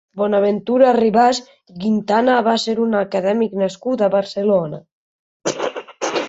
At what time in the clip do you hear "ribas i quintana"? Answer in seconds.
0.97-2.37